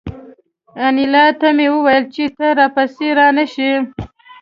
انیلا 0.85 1.25
ته 1.39 1.47
مې 1.55 1.67
وویل 1.73 2.03
چې 2.13 2.23
ته 2.37 2.47
را 2.57 2.67
پسې 2.75 3.07
را 3.17 3.27
نشې 3.37 3.71